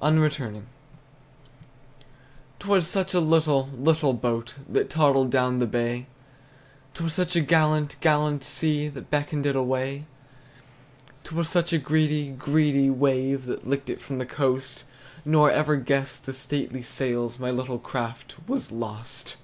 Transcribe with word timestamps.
UNRETURNING. 0.00 0.66
'T 2.58 2.66
was 2.66 2.88
such 2.88 3.12
a 3.12 3.20
little, 3.20 3.68
little 3.76 4.14
boat 4.14 4.54
That 4.66 4.88
toddled 4.88 5.30
down 5.30 5.58
the 5.58 5.66
bay! 5.66 6.06
'T 6.94 7.04
was 7.04 7.12
such 7.12 7.36
a 7.36 7.42
gallant, 7.42 7.96
gallant 8.00 8.42
sea 8.44 8.88
That 8.88 9.10
beckoned 9.10 9.44
it 9.44 9.54
away! 9.54 10.06
'T 11.24 11.34
was 11.34 11.50
such 11.50 11.74
a 11.74 11.78
greedy, 11.78 12.30
greedy 12.30 12.88
wave 12.88 13.44
That 13.44 13.68
licked 13.68 13.90
it 13.90 14.00
from 14.00 14.16
the 14.16 14.24
coast; 14.24 14.84
Nor 15.22 15.50
ever 15.50 15.76
guessed 15.76 16.24
the 16.24 16.32
stately 16.32 16.82
sails 16.82 17.38
My 17.38 17.50
little 17.50 17.78
craft 17.78 18.36
was 18.48 18.72
lost! 18.72 19.36